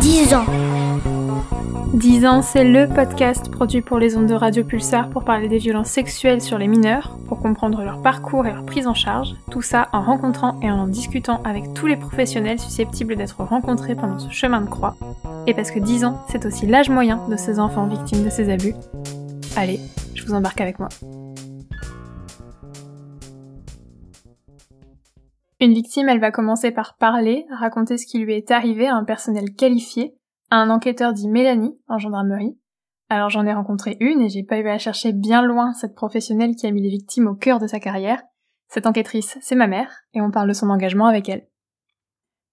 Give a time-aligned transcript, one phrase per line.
[0.00, 0.44] 10 ans.
[1.94, 5.58] 10 ans, c'est le podcast produit pour les ondes de Radio Pulsar pour parler des
[5.58, 9.62] violences sexuelles sur les mineurs, pour comprendre leur parcours et leur prise en charge, tout
[9.62, 14.30] ça en rencontrant et en discutant avec tous les professionnels susceptibles d'être rencontrés pendant ce
[14.30, 14.96] chemin de croix.
[15.48, 18.50] Et parce que 10 ans, c'est aussi l'âge moyen de ces enfants victimes de ces
[18.50, 18.74] abus.
[19.56, 19.78] Allez,
[20.14, 20.88] je vous embarque avec moi.
[25.60, 29.04] Une victime, elle va commencer par parler, raconter ce qui lui est arrivé à un
[29.04, 30.16] personnel qualifié,
[30.50, 32.58] à un enquêteur dit Mélanie, en gendarmerie.
[33.08, 36.56] Alors j'en ai rencontré une et j'ai pas eu à chercher bien loin cette professionnelle
[36.56, 38.20] qui a mis les victimes au cœur de sa carrière.
[38.68, 41.46] Cette enquêtrice, c'est ma mère, et on parle de son engagement avec elle.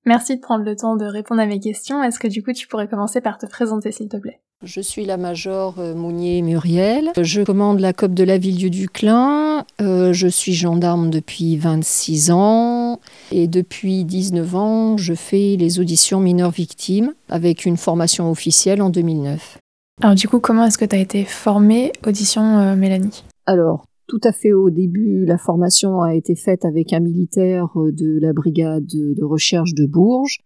[0.05, 2.03] Merci de prendre le temps de répondre à mes questions.
[2.03, 4.39] Est-ce que du coup tu pourrais commencer par te présenter s'il te plaît?
[4.63, 7.11] Je suis la major euh, Mounier Muriel.
[7.20, 9.66] Je commande la COP de la ville du Duclin.
[9.81, 13.02] Euh, je suis gendarme depuis 26 ans.
[13.31, 18.89] Et depuis 19 ans, je fais les auditions mineurs victimes avec une formation officielle en
[18.89, 19.58] 2009.
[20.02, 21.92] Alors du coup, comment est-ce que tu as été formée?
[22.05, 23.23] Audition euh, Mélanie?
[23.45, 27.91] Alors, tout à fait au début, la formation a été faite avec un militaire euh,
[27.91, 30.43] de la brigade de recherche de Bourges.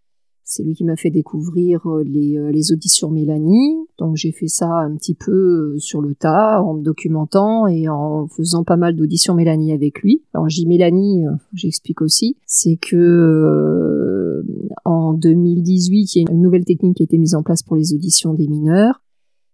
[0.49, 3.85] C'est lui qui m'a fait découvrir euh, les, euh, auditions Mélanie.
[3.99, 8.27] Donc j'ai fait ça un petit peu sur le tas, en me documentant et en
[8.27, 10.23] faisant pas mal d'auditions Mélanie avec lui.
[10.33, 14.43] Alors j'ai Mélanie, j'explique aussi, c'est que euh,
[14.85, 17.75] en 2018, il y a une nouvelle technique qui a été mise en place pour
[17.75, 19.01] les auditions des mineurs.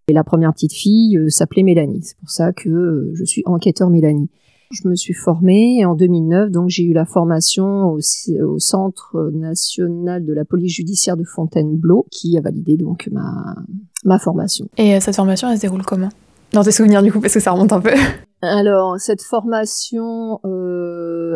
[0.07, 2.01] Et la première petite fille euh, s'appelait Mélanie.
[2.03, 4.29] C'est pour ça que euh, je suis enquêteur Mélanie.
[4.71, 10.25] Je me suis formée en 2009, donc j'ai eu la formation au, au, Centre national
[10.25, 13.55] de la police judiciaire de Fontainebleau, qui a validé donc ma,
[14.03, 14.67] ma formation.
[14.77, 16.09] Et euh, cette formation, elle se déroule comment?
[16.53, 17.93] Dans tes souvenirs du coup, parce que ça remonte un peu.
[18.41, 20.72] Alors, cette formation euh,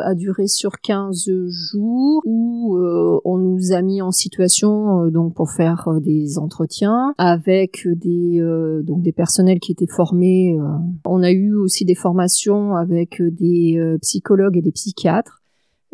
[0.04, 5.34] a duré sur 15 jours où euh, on nous a mis en situation euh, donc
[5.34, 8.42] pour faire euh, des entretiens avec des
[8.84, 10.58] donc des personnels qui étaient formés.
[11.06, 15.42] on a eu aussi des formations avec des psychologues et des psychiatres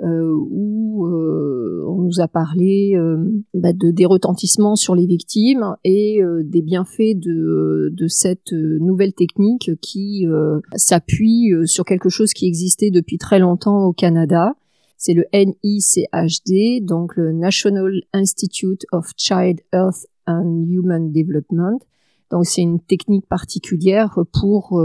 [0.01, 3.17] euh, où euh, on nous a parlé euh,
[3.53, 9.71] bah, de, des retentissements sur les victimes et des bienfaits de, de cette nouvelle technique
[9.81, 10.25] qui
[10.75, 14.55] s'appuie sur quelque chose qui existait depuis très longtemps au Canada.
[14.97, 21.79] C'est le NICHD, donc le National Institute of Child Health and Human Development.
[22.33, 24.81] Donc c'est une technique particulière pour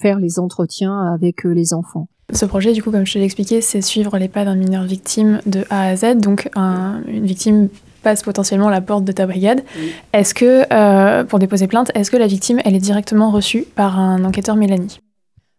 [0.00, 2.08] faire les entretiens avec les enfants.
[2.32, 4.82] Ce projet, du coup, comme je te l'ai expliqué, c'est suivre les pas d'un mineur
[4.82, 6.16] victime de A à Z.
[6.16, 7.68] Donc, un, une victime
[8.02, 9.62] passe potentiellement la porte de ta brigade.
[9.78, 9.92] Oui.
[10.12, 14.00] Est-ce que, euh, pour déposer plainte, est-ce que la victime, elle est directement reçue par
[14.00, 14.98] un enquêteur Mélanie?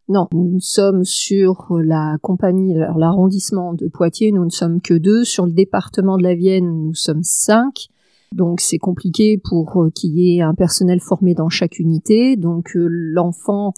[0.09, 5.24] Non, nous sommes sur la compagnie, l'arrondissement de Poitiers, nous ne sommes que deux.
[5.24, 7.88] Sur le département de la Vienne, nous sommes cinq.
[8.34, 12.36] Donc c'est compliqué pour euh, qu'il y ait un personnel formé dans chaque unité.
[12.36, 13.74] Donc euh, l'enfant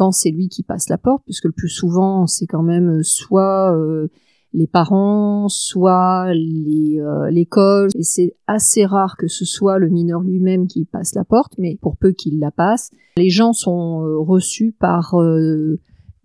[0.00, 3.02] quand c'est lui qui passe la porte, puisque le plus souvent c'est quand même euh,
[3.02, 4.08] soit euh,
[4.54, 10.66] les parents, soit l'école, euh, et c'est assez rare que ce soit le mineur lui-même
[10.66, 15.14] qui passe la porte, mais pour peu qu'il la passe, les gens sont reçus par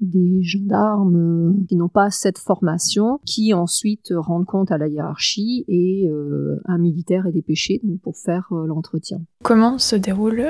[0.06, 6.10] des gendarmes qui n'ont pas cette formation, qui ensuite rendent compte à la hiérarchie et
[6.66, 9.20] un militaire est dépêché donc, pour faire l'entretien.
[9.44, 10.44] Comment se déroule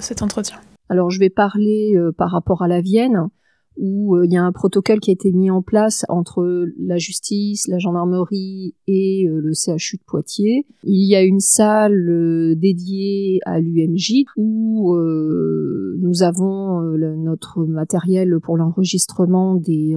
[0.00, 0.58] cet entretien?
[0.92, 3.28] Alors je vais parler euh, par rapport à la Vienne,
[3.76, 6.98] où euh, il y a un protocole qui a été mis en place entre la
[6.98, 10.66] justice, la gendarmerie et euh, le CHU de Poitiers.
[10.84, 19.54] Il y a une salle dédiée à l'UMJ où nous avons notre matériel pour l'enregistrement
[19.54, 19.96] des,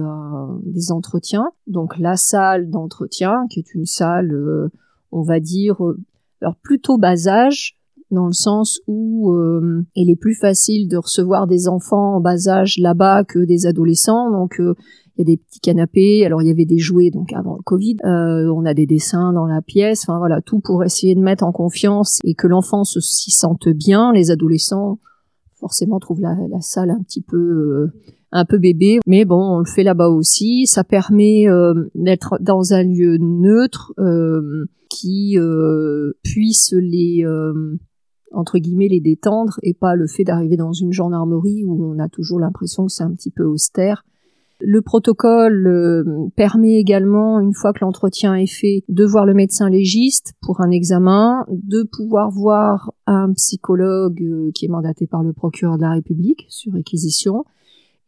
[0.64, 1.50] des entretiens.
[1.66, 4.70] Donc la salle d'entretien, qui est une salle,
[5.12, 5.76] on va dire,
[6.40, 7.75] alors plutôt bas âge,
[8.10, 12.48] dans le sens où euh, il est plus facile de recevoir des enfants en bas
[12.48, 14.30] âge là-bas que des adolescents.
[14.30, 14.74] Donc euh,
[15.16, 16.24] il y a des petits canapés.
[16.24, 17.96] Alors il y avait des jouets donc avant le Covid.
[18.04, 20.04] Euh, on a des dessins dans la pièce.
[20.04, 24.12] Enfin voilà tout pour essayer de mettre en confiance et que l'enfant s'y sente bien.
[24.12, 24.98] Les adolescents
[25.58, 27.92] forcément trouvent la, salle un petit peu euh,
[28.32, 30.66] un peu bébé, mais bon, on le fait là-bas aussi.
[30.66, 37.24] Ça permet euh, d'être dans un lieu neutre euh, qui euh, puisse les
[38.32, 42.08] entre guillemets les détendre et pas le fait d'arriver dans une gendarmerie où on a
[42.08, 44.04] toujours l'impression que c'est un petit peu austère.
[44.58, 49.68] Le protocole euh, permet également, une fois que l'entretien est fait, de voir le médecin
[49.68, 55.34] légiste pour un examen, de pouvoir voir un psychologue euh, qui est mandaté par le
[55.34, 57.44] procureur de la République sur réquisition,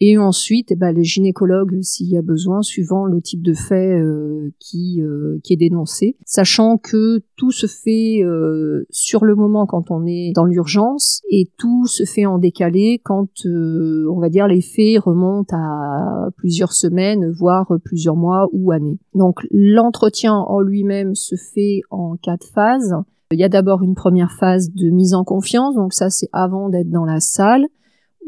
[0.00, 3.98] et ensuite, eh ben, le gynécologue, s'il y a besoin, suivant le type de fait
[3.98, 9.66] euh, qui, euh, qui est dénoncé, sachant que tout se fait euh, sur le moment
[9.66, 14.46] quand on est dans l'urgence et tout se fait en décalé quand, on va dire,
[14.46, 18.98] les faits remontent à plusieurs semaines, voire plusieurs mois ou années.
[19.14, 22.94] Donc l'entretien en lui-même se fait en quatre phases.
[23.32, 26.68] Il y a d'abord une première phase de mise en confiance, donc ça c'est avant
[26.68, 27.66] d'être dans la salle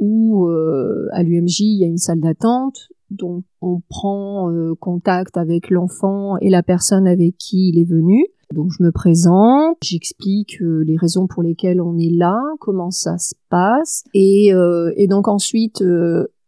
[0.00, 5.36] où euh, à l'UMJ il y a une salle d'attente, donc on prend euh, contact
[5.36, 8.26] avec l'enfant et la personne avec qui il est venu.
[8.52, 13.16] Donc je me présente, j'explique euh, les raisons pour lesquelles on est là, comment ça
[13.18, 14.50] se passe, et,
[14.96, 15.84] et donc ensuite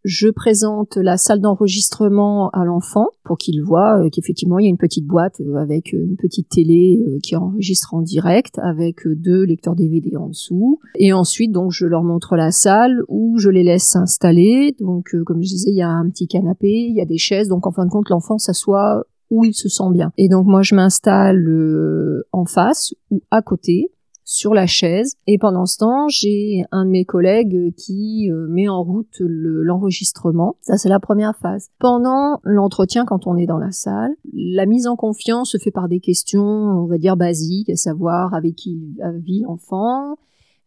[0.04, 4.70] je présente la salle d'enregistrement à l'enfant pour qu'il voit euh, qu'effectivement il y a
[4.70, 9.44] une petite boîte euh, avec euh, une petite télé qui enregistre en direct avec deux
[9.44, 10.80] lecteurs DVD en dessous.
[10.96, 14.74] Et ensuite donc je leur montre la salle où je les laisse s'installer.
[14.80, 17.48] Donc comme je disais il y a un petit canapé, il y a des chaises.
[17.48, 20.12] Donc en fin de compte l'enfant s'assoit où il se sent bien.
[20.18, 23.92] Et donc moi je m'installe en face ou à côté
[24.24, 25.16] sur la chaise.
[25.26, 30.56] Et pendant ce temps, j'ai un de mes collègues qui euh, met en route l'enregistrement.
[30.60, 31.68] Ça, c'est la première phase.
[31.78, 35.88] Pendant l'entretien, quand on est dans la salle, la mise en confiance se fait par
[35.88, 40.16] des questions, on va dire basiques, à savoir avec qui vit l'enfant,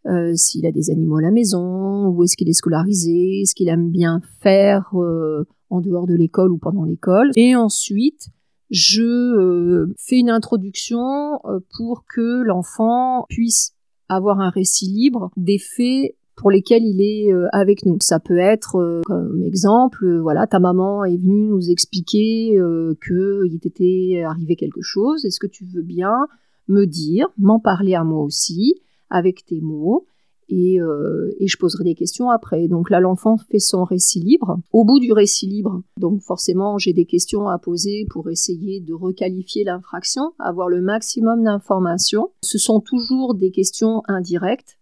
[0.07, 3.69] euh, s'il a des animaux à la maison, où est-ce qu'il est scolarisé, ce qu'il
[3.69, 7.31] aime bien faire euh, en dehors de l'école ou pendant l'école.
[7.35, 8.27] Et ensuite,
[8.69, 13.73] je euh, fais une introduction euh, pour que l'enfant puisse
[14.09, 17.97] avoir un récit libre des faits pour lesquels il est euh, avec nous.
[18.01, 22.57] Ça peut être, comme exemple, voilà, ta maman est venue nous expliquer
[23.05, 25.23] qu'il t'était arrivé quelque chose.
[25.25, 26.27] Est-ce que tu veux bien
[26.67, 30.07] me dire, m'en parler à moi aussi, avec tes mots
[30.51, 32.67] euh, et, je poserai des questions après.
[32.67, 34.59] Donc là, l'enfant fait son récit libre.
[34.71, 38.93] Au bout du récit libre, donc forcément, j'ai des questions à poser pour essayer de
[38.93, 42.29] requalifier l'infraction, avoir le maximum d'informations.
[42.43, 44.77] Ce sont toujours des questions indirectes.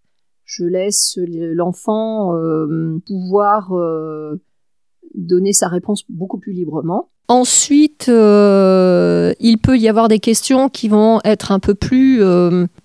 [0.45, 4.41] Je laisse l'enfant euh, pouvoir euh,
[5.15, 7.09] donner sa réponse beaucoup plus librement.
[7.29, 12.21] Ensuite, il peut y avoir des questions qui vont être un peu plus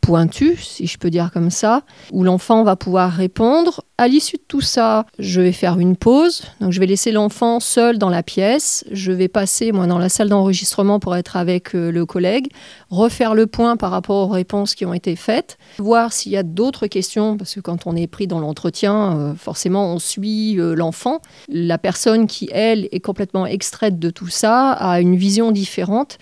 [0.01, 3.85] pointues, si je peux dire comme ça, où l'enfant va pouvoir répondre.
[3.99, 6.43] À l'issue de tout ça, je vais faire une pause.
[6.61, 8.85] Donc, je vais laisser l'enfant seul dans la pièce.
[8.93, 12.49] Je vais passer, moi, dans la salle d'enregistrement pour être avec euh, le collègue,
[12.91, 16.45] refaire le point par rapport aux réponses qui ont été faites, voir s'il y a
[16.45, 21.21] d'autres questions, parce que quand on est pris dans l'entretien, forcément, on suit l'enfant.
[21.49, 26.19] La personne qui, elle, est complètement extraite de tout ça a une vision différente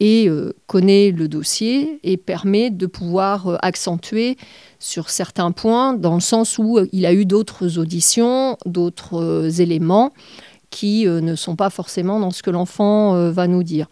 [0.00, 4.36] et euh, connaît le dossier et permet de pouvoir euh, accentuer
[4.78, 10.12] sur certains points dans le sens où euh, il a eu d'autres auditions, d'autres éléments
[10.70, 13.88] qui ne sont pas forcément dans ce que l'enfant va nous dire.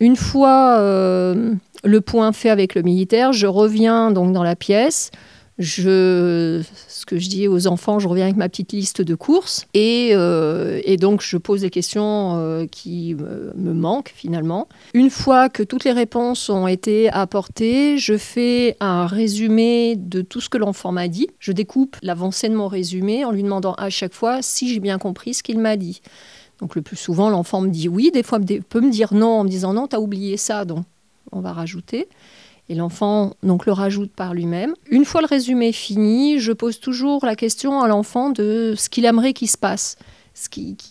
[0.00, 5.12] Une fois le point fait avec le militaire, je reviens donc dans la pièce,
[5.60, 9.66] je, ce que je dis aux enfants, je reviens avec ma petite liste de courses
[9.74, 14.68] et, euh, donc je pose des questions euh, qui me, manquent finalement.
[14.94, 20.40] Une fois que toutes les réponses ont été apportées, je fais un résumé de tout
[20.40, 21.28] ce que l'enfant m'a dit.
[21.38, 24.98] Je découpe l'avancée de mon résumé en lui demandant à chaque fois si j'ai bien
[24.98, 26.00] compris ce qu'il m'a dit.
[26.60, 29.44] Donc le plus souvent, l'enfant me dit oui, des fois peut me dire non en
[29.44, 30.84] me disant non, tu as oublié ça, donc
[31.32, 32.08] on va rajouter
[32.70, 34.74] et l'enfant donc le rajoute par lui-même.
[34.90, 39.04] Une fois le résumé fini, je pose toujours la question à l'enfant de ce qu'il
[39.04, 39.98] aimerait qu'il se passe,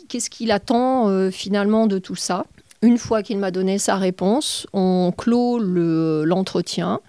[0.10, 2.46] qu'est-ce qu'il attend euh, finalement de tout ça?
[2.82, 7.00] Une fois qu'il m'a donné sa réponse, on clôt l'entretien.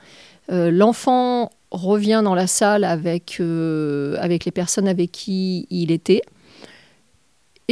[0.50, 6.22] Euh, l'enfant revient dans la salle avec, euh, avec les personnes avec qui il était.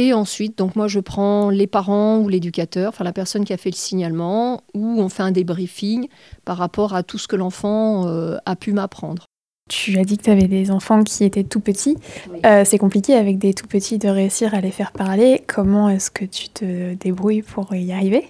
[0.01, 3.57] Et ensuite, donc moi, je prends les parents ou l'éducateur, enfin la personne qui a
[3.57, 6.07] fait le signalement, ou on fait un débriefing
[6.45, 9.25] par rapport à tout ce que l'enfant euh, a pu m'apprendre.
[9.69, 11.97] Tu as dit que tu avais des enfants qui étaient tout petits.
[12.45, 15.43] Euh, c'est compliqué avec des tout petits de réussir à les faire parler.
[15.47, 18.25] Comment est-ce que tu te débrouilles pour y arriver?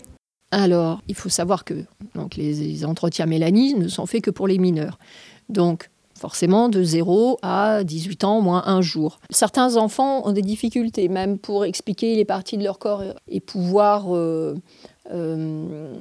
[0.49, 1.75] Alors, il faut savoir que
[2.15, 4.97] donc, les, les entretiens Mélanie ne sont faits que pour les mineurs.
[5.49, 9.19] Donc, forcément de 0 à 18 ans, moins un jour.
[9.29, 14.15] Certains enfants ont des difficultés, même pour expliquer les parties de leur corps et pouvoir
[14.15, 14.55] euh,
[15.11, 15.93] euh,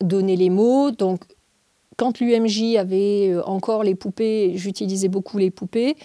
[0.00, 0.90] donner les mots.
[0.90, 1.24] Donc,
[1.96, 5.96] quand l'UMJ avait euh, encore les poupées, j'utilisais beaucoup les poupées.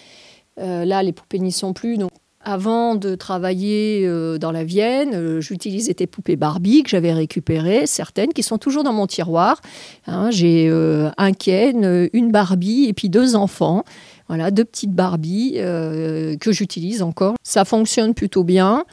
[0.56, 1.96] là, les poupées n'y sont plus.
[1.98, 2.10] Donc,
[2.48, 8.44] Avant de travailler dans la Vienne, j'utilisais des poupées Barbie que j'avais récupérées, certaines qui
[8.44, 9.60] sont toujours dans mon tiroir.
[10.06, 13.82] Hein, j'ai un Ken, une Barbie et puis deux enfants.
[14.28, 17.34] Voilà, deux petites Barbies euh, que j'utilise encore.
[17.44, 18.84] Ça fonctionne plutôt bien,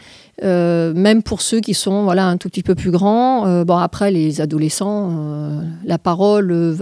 [0.43, 3.47] euh, même pour ceux qui sont voilà un tout petit peu plus grands.
[3.47, 6.77] Euh, bon après les adolescents, la parole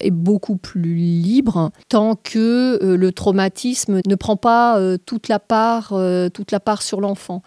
[0.00, 5.94] est beaucoup plus libre tant que le traumatisme ne prend pas toute la part
[6.34, 7.42] toute la part sur l'enfant,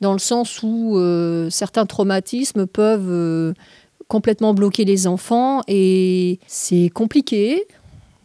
[0.00, 0.98] dans le sens où
[1.50, 3.54] certains traumatismes peuvent
[4.08, 7.66] complètement bloquer les enfants et c'est compliqué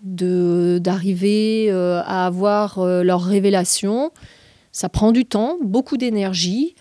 [0.03, 4.11] d'arriver euh, à avoir euh, leur révélation.
[4.71, 6.75] Ça prend du temps, beaucoup d'énergie.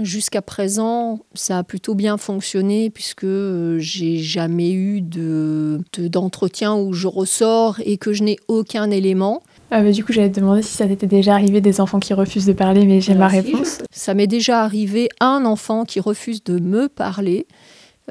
[0.00, 6.92] Jusqu'à présent, ça a plutôt bien fonctionné puisque euh, j'ai jamais eu de d'entretien où
[6.92, 9.42] je ressors et que je n'ai aucun élément.
[9.70, 12.14] Ah bah du coup, j'allais te demander si ça t'était déjà arrivé des enfants qui
[12.14, 13.78] refusent de parler, mais j'ai ma réponse.
[13.90, 17.46] Ça m'est déjà arrivé un enfant qui refuse de me parler.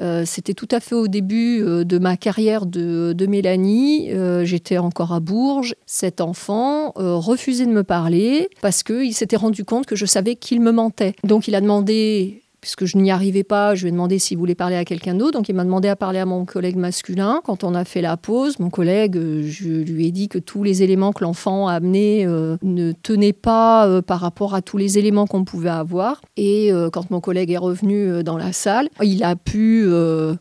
[0.00, 4.10] Euh, c'était tout à fait au début euh, de ma carrière de, Mélanie.
[4.12, 5.74] Euh, j'étais encore à Bourges.
[5.86, 10.60] Cet enfant refusait de me parler parce qu'il s'était rendu compte que je savais qu'il
[10.60, 11.14] me mentait.
[11.24, 14.54] Donc il a demandé puisque je n'y arrivais pas, je lui ai demandé s'il voulait
[14.54, 15.32] parler à quelqu'un d'autre.
[15.32, 17.40] Donc il m'a demandé à parler à mon collègue masculin.
[17.44, 20.62] Quand on a fait la pause, mon collègue, euh, je lui ai dit que tous
[20.62, 24.76] les éléments que l'enfant a amenés euh, ne tenaient pas euh, par rapport à tous
[24.76, 26.20] les éléments qu'on pouvait avoir.
[26.36, 29.86] Et quand mon collègue est revenu dans la salle, il a pu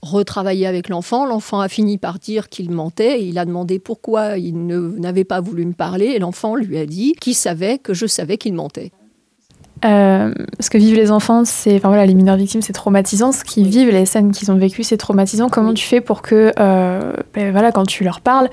[0.02, 1.26] retravailler avec l'enfant.
[1.26, 3.26] L'enfant a fini par dire qu'il mentait.
[3.26, 6.08] il a demandé pourquoi il n'avait pas voulu me parler.
[6.08, 8.92] Et l'enfant lui a dit qu'il savait que je savais qu'il mentait.
[9.88, 13.32] Euh, ce que vivent les enfants, c'est, enfin voilà, les mineurs victimes, c'est traumatisant.
[13.32, 15.50] Ce qu'ils vivent, les scènes qu'ils ont vécues, c'est traumatisant.
[15.50, 18.50] Comment tu fais pour que, euh, ben voilà, quand tu leur parles,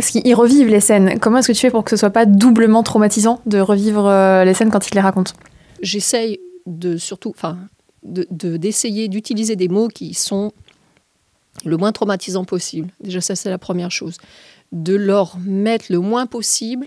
[0.00, 2.26] ce qu'ils revivent les scènes, comment est-ce que tu fais pour que ce soit pas
[2.26, 5.32] doublement traumatisant de revivre euh, les scènes quand ils les racontent?
[5.82, 7.58] J'essaye de surtout, enfin,
[8.02, 8.26] de,
[8.56, 10.52] d'essayer d'utiliser des mots qui sont
[11.64, 12.88] le moins traumatisants possible.
[13.00, 14.16] Déjà, ça, c'est la première chose.
[14.72, 16.86] De leur mettre le moins possible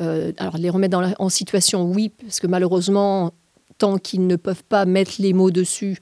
[0.00, 3.32] euh, alors les remettre en situation, oui, parce que malheureusement,
[3.78, 5.98] tant qu'ils ne peuvent pas mettre les mots dessus,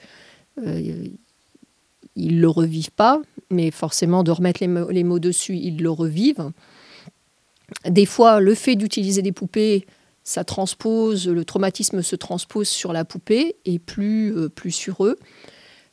[0.58, 1.08] euh,
[2.16, 3.20] ils ne le revivent pas,
[3.50, 6.50] mais forcément de remettre les mots, dessus, ils le revivent.
[7.88, 9.86] Des fois, le fait d'utiliser des poupées,
[10.24, 15.18] ça transpose, le traumatisme se transpose sur la poupée et plus, euh, plus sur eux.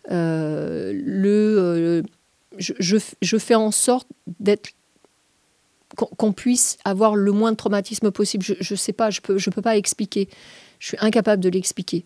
[0.09, 2.03] le,
[2.57, 4.07] je, fais en sorte
[4.39, 4.71] d'être
[5.97, 8.43] qu'on puisse avoir le moins de traumatisme possible.
[8.43, 10.29] Je ne sais pas, je ne peux, je peux pas expliquer.
[10.79, 12.05] Je suis incapable de l'expliquer.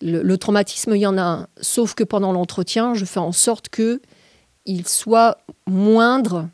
[0.00, 1.46] Le, traumatisme, il y en a un.
[1.60, 6.48] Sauf que pendant l'entretien, je fais en sorte qu'il soit moindre.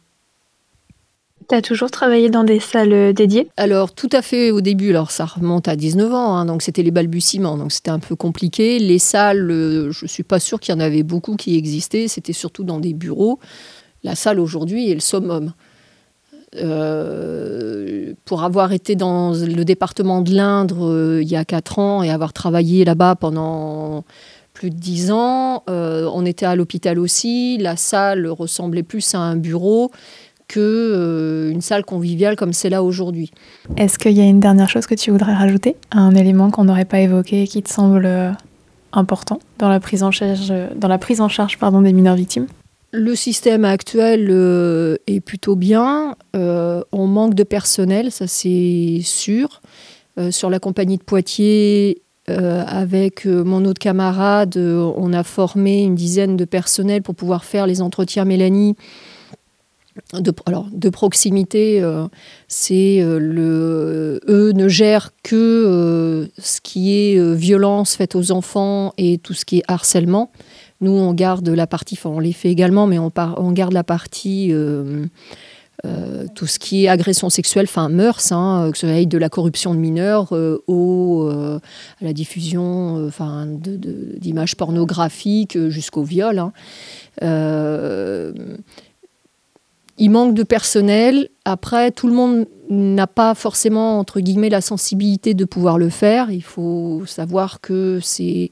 [1.48, 3.48] Tu as toujours travaillé dans des salles euh, dédiées?
[3.56, 4.90] Alors, tout à fait au début.
[4.90, 8.14] Alors, ça remonte à 19 ans, hein, donc c'était les balbutiements, donc c'était un peu
[8.14, 8.78] compliqué.
[8.78, 12.06] Les salles, euh, je ne suis pas sûre qu'il y en avait beaucoup qui existaient.
[12.06, 13.40] C'était surtout dans des bureaux.
[14.04, 15.52] La salle aujourd'hui est le summum.
[16.56, 22.02] Euh, pour avoir été dans le département de l'Indre euh, il y a 4 ans
[22.02, 24.04] et avoir travaillé là-bas pendant
[24.52, 27.56] plus de 10 ans, euh, on était à l'hôpital aussi.
[27.58, 29.92] La salle ressemblait plus à un bureau
[30.48, 33.30] que une salle conviviale comme c'est là aujourd'hui.
[33.76, 35.76] Est-ce qu'il y a une dernière chose que tu voudrais rajouter?
[35.92, 38.08] Un élément qu'on n'aurait pas évoqué et qui te semble
[38.92, 42.48] important dans la prise en charge, dans la prise en charge pardon, des mineurs victimes?
[42.92, 46.16] Le système actuel euh, est plutôt bien.
[46.34, 49.62] Euh, on manque de personnel, ça c'est sûr.
[50.18, 56.36] Euh, sur la compagnie de Poitiers, avec mon autre camarade, on a formé une dizaine
[56.36, 58.76] de personnels pour pouvoir faire les entretiens Mélanie.
[60.12, 61.84] De, proximité,
[62.46, 69.44] c'est eux ne gèrent que ce qui est violence faite aux enfants et tout ce
[69.44, 70.30] qui est harcèlement.
[70.80, 73.10] Nous, on garde la partie, enfin, on les fait également, mais on,
[73.52, 74.48] garde la partie.
[74.52, 75.06] Euh,
[75.86, 79.30] euh, tout ce qui est agression sexuelle, enfin mœurs, hein, que ce soit de la
[79.30, 86.38] corruption de mineurs euh, au, à la diffusion enfin, d'images pornographiques jusqu'au viol.
[86.38, 86.52] Hein.
[89.96, 91.30] il manque de personnel.
[91.46, 96.30] Après, tout le monde n'a pas forcément, entre guillemets, la sensibilité de pouvoir le faire.
[96.30, 98.50] Il faut savoir que c'est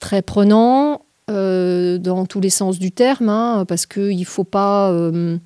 [0.00, 4.90] très prenant euh, dans tous les sens du terme, hein, parce qu'il ne faut pas
[4.90, 5.36] euh,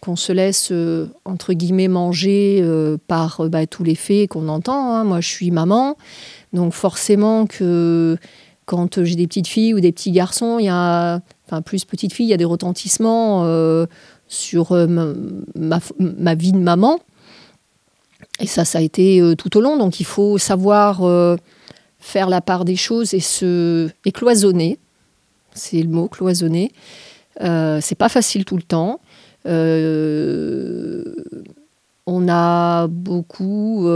[0.00, 2.64] qu'on se laisse, euh, entre guillemets, manger
[3.06, 4.94] par bah, tous les faits qu'on entend.
[4.94, 5.04] Hein.
[5.04, 5.96] Moi, je suis maman,
[6.52, 8.16] donc forcément que
[8.64, 12.12] quand j'ai des petites filles ou des petits garçons, il y a, enfin plus petites
[12.12, 13.46] filles, il y a des retentissements
[14.28, 16.98] sur ma, ma, vie de maman.
[18.40, 19.76] Et ça, ça a été tout au long.
[19.76, 21.02] Donc il faut savoir
[22.06, 24.78] faire la part des choses et se et cloisonner.
[25.52, 26.72] C'est le mot, cloisonner.
[27.40, 29.00] c'est pas facile tout le temps.
[32.06, 33.88] on a beaucoup.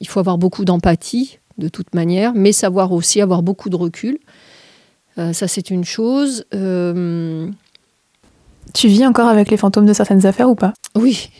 [0.00, 4.18] il faut avoir beaucoup d'empathie de toute manière, mais savoir aussi avoir beaucoup de recul.
[5.18, 6.44] Euh, ça, c'est une chose.
[6.54, 7.48] Euh,
[8.72, 10.74] tu vis encore avec les fantômes de certaines affaires ou pas?
[10.96, 11.30] Oui,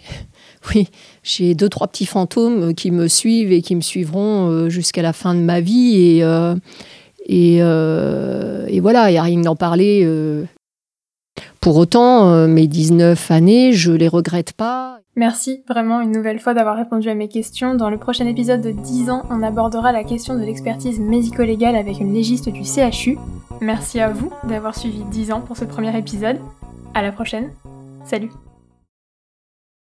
[0.73, 0.89] oui.
[1.23, 5.13] J'ai deux, trois petits fantômes qui me suivent et qui me suivront euh, jusqu'à la
[5.13, 5.97] fin de ma vie.
[5.97, 6.19] Et,
[7.27, 10.07] et, et voilà, il n'y a rien d'en parler.
[11.61, 14.99] Pour autant, mes 19 années, je les regrette pas.
[15.17, 17.75] Merci vraiment une nouvelle fois d'avoir répondu à mes questions.
[17.75, 22.01] Dans le prochain épisode de 10 ans, on abordera la question de l'expertise médico-légale avec
[22.01, 23.17] une légiste du CHU.
[23.61, 26.39] Merci à vous d'avoir suivi 10 ans pour ce premier épisode.
[26.95, 27.51] À la prochaine.
[28.05, 28.31] Salut